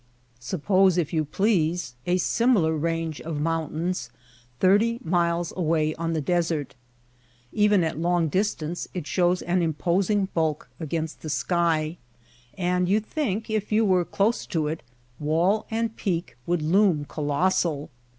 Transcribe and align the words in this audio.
Suppose, 0.39 0.97
if 0.97 1.13
you 1.13 1.23
please, 1.23 1.93
a 2.07 2.17
similar 2.17 2.75
range 2.75 3.21
of 3.21 3.39
mountains 3.39 4.09
thirty 4.59 4.99
miles 5.03 5.53
away 5.55 5.93
on 5.93 6.13
the 6.13 6.19
desert. 6.21 6.73
Even 7.51 7.83
at 7.83 7.99
long 7.99 8.27
distance 8.27 8.87
it 8.95 9.05
shows 9.05 9.43
an 9.43 9.61
imposing 9.61 10.25
bulk 10.33 10.67
against 10.79 11.21
the 11.21 11.29
sky, 11.29 11.97
and 12.57 12.89
you 12.89 12.99
think 12.99 13.47
if 13.47 13.71
you 13.71 13.85
were 13.85 14.03
close 14.03 14.47
to 14.47 14.67
it, 14.67 14.81
wall 15.19 15.67
and 15.69 15.95
peak 15.95 16.35
would 16.47 16.63
loom 16.63 17.05
colossal. 17.05 17.91